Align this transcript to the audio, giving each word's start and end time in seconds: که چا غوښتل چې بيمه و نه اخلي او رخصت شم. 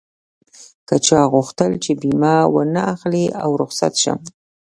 که 0.87 0.95
چا 1.07 1.21
غوښتل 1.33 1.71
چې 1.83 1.91
بيمه 2.01 2.35
و 2.53 2.55
نه 2.73 2.81
اخلي 2.93 3.25
او 3.43 3.51
رخصت 3.61 3.93
شم. 4.03 4.19